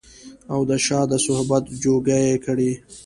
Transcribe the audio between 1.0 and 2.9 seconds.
د صحبت جوګه يې کړي